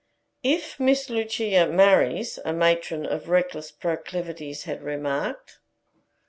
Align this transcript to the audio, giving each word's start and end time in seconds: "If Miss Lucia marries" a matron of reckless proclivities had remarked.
"If 0.41 0.79
Miss 0.79 1.11
Lucia 1.11 1.67
marries" 1.67 2.39
a 2.43 2.53
matron 2.53 3.05
of 3.05 3.29
reckless 3.29 3.69
proclivities 3.71 4.63
had 4.63 4.81
remarked. 4.81 5.59